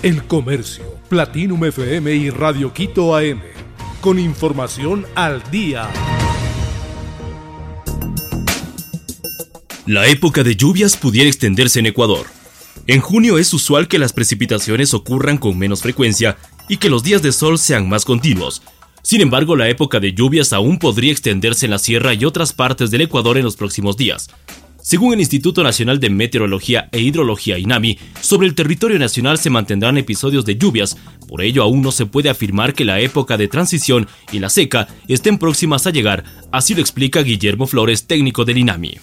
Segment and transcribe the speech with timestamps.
[0.00, 3.40] El Comercio, Platinum FM y Radio Quito AM.
[4.00, 5.90] Con información al día.
[9.86, 12.26] La época de lluvias pudiera extenderse en Ecuador.
[12.86, 16.36] En junio es usual que las precipitaciones ocurran con menos frecuencia
[16.68, 18.62] y que los días de sol sean más continuos.
[19.02, 22.92] Sin embargo, la época de lluvias aún podría extenderse en la sierra y otras partes
[22.92, 24.28] del Ecuador en los próximos días.
[24.88, 29.98] Según el Instituto Nacional de Meteorología e Hidrología INAMI, sobre el territorio nacional se mantendrán
[29.98, 30.96] episodios de lluvias,
[31.28, 34.88] por ello aún no se puede afirmar que la época de transición y la seca
[35.06, 38.94] estén próximas a llegar, así lo explica Guillermo Flores, técnico del INAMI.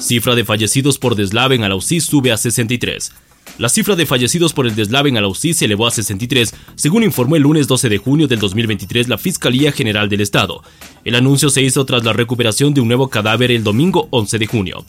[0.00, 3.12] Cifra de fallecidos por deslave en Alausí sube a 63.
[3.58, 7.36] La cifra de fallecidos por el deslave en Alausí se elevó a 63, según informó
[7.36, 10.62] el lunes 12 de junio del 2023 la Fiscalía General del Estado.
[11.04, 14.46] El anuncio se hizo tras la recuperación de un nuevo cadáver el domingo 11 de
[14.46, 14.84] junio.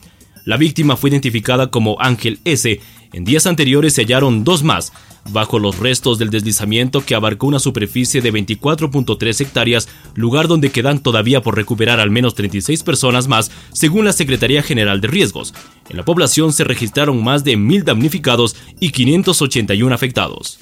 [0.47, 2.79] La víctima fue identificada como Ángel S.
[3.11, 4.93] En días anteriores se hallaron dos más,
[5.29, 10.99] bajo los restos del deslizamiento que abarcó una superficie de 24.3 hectáreas, lugar donde quedan
[10.99, 15.53] todavía por recuperar al menos 36 personas más, según la Secretaría General de Riesgos.
[15.89, 20.59] En la población se registraron más de 1.000 damnificados y 581 afectados.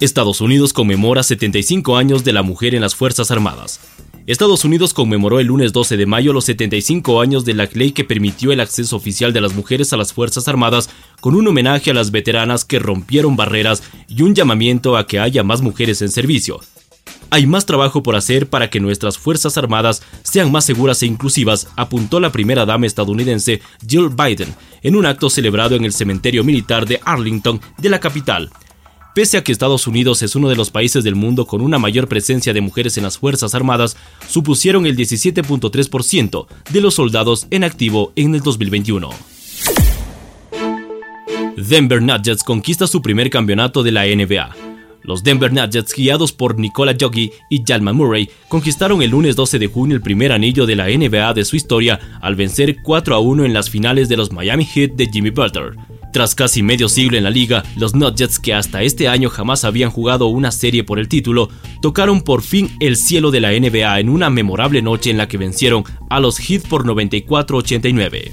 [0.00, 3.80] Estados Unidos conmemora 75 años de la mujer en las Fuerzas Armadas.
[4.26, 8.02] Estados Unidos conmemoró el lunes 12 de mayo los 75 años de la ley que
[8.02, 11.94] permitió el acceso oficial de las mujeres a las Fuerzas Armadas con un homenaje a
[11.94, 16.58] las veteranas que rompieron barreras y un llamamiento a que haya más mujeres en servicio.
[17.30, 21.68] Hay más trabajo por hacer para que nuestras Fuerzas Armadas sean más seguras e inclusivas,
[21.76, 26.86] apuntó la primera dama estadounidense Jill Biden en un acto celebrado en el cementerio militar
[26.86, 28.50] de Arlington de la capital.
[29.16, 32.06] Pese a que Estados Unidos es uno de los países del mundo con una mayor
[32.06, 33.96] presencia de mujeres en las Fuerzas Armadas,
[34.28, 39.08] supusieron el 17.3% de los soldados en activo en el 2021.
[41.56, 44.54] Denver Nuggets conquista su primer campeonato de la NBA.
[45.02, 49.68] Los Denver Nuggets, guiados por Nikola Jokic y Jalman Murray, conquistaron el lunes 12 de
[49.68, 53.46] junio el primer anillo de la NBA de su historia al vencer 4 a 1
[53.46, 55.72] en las finales de los Miami Heat de Jimmy Butler.
[56.16, 59.90] Tras casi medio siglo en la liga, los Nuggets, que hasta este año jamás habían
[59.90, 61.50] jugado una serie por el título,
[61.82, 65.36] tocaron por fin el cielo de la NBA en una memorable noche en la que
[65.36, 68.30] vencieron a los Heat por 94-89.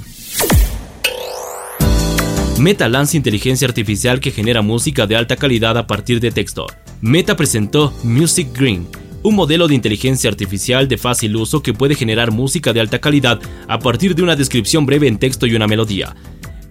[2.58, 6.68] Meta lanza inteligencia artificial que genera música de alta calidad a partir de texto.
[7.02, 8.88] Meta presentó Music Green,
[9.24, 13.42] un modelo de inteligencia artificial de fácil uso que puede generar música de alta calidad
[13.68, 16.16] a partir de una descripción breve en texto y una melodía.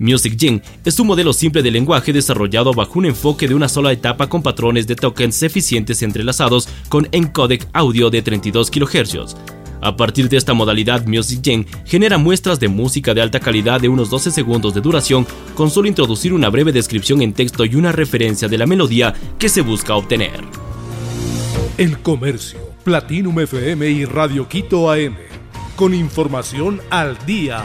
[0.02, 3.92] Music Gene es un modelo simple de lenguaje desarrollado bajo un enfoque de una sola
[3.92, 9.36] etapa con patrones de tokens eficientes entrelazados con encodec audio de 32 kHz.
[9.80, 13.88] A partir de esta modalidad, Music Gen genera muestras de música de alta calidad de
[13.88, 15.24] unos 12 segundos de duración
[15.54, 19.48] con solo introducir una breve descripción en texto y una referencia de la melodía que
[19.48, 20.40] se busca obtener.
[21.78, 25.16] El Comercio, Platinum FM y Radio Quito AM.
[25.76, 27.64] Con información al día.